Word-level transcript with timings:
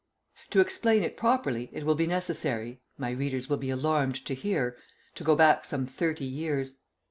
To 0.49 0.59
explain 0.61 1.03
it 1.03 1.15
properly 1.15 1.69
it 1.73 1.85
will 1.85 1.93
be 1.93 2.07
necessary 2.07 2.81
(my 2.97 3.11
readers 3.11 3.51
will 3.51 3.57
be 3.57 3.69
alarmed 3.69 4.15
to 4.25 4.33
hear) 4.33 4.75
to 5.13 5.23
go 5.23 5.35
back 5.35 5.63
some 5.63 5.85
thirty 5.85 6.25
years. 6.25 6.79